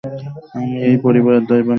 আমিই 0.03 0.75
এই 0.87 0.95
পরিবারের 0.97 1.43
দায়ভার 1.43 1.49
নিয়েছি। 1.49 1.69